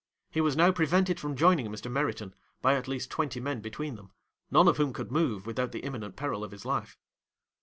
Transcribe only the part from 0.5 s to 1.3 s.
now prevented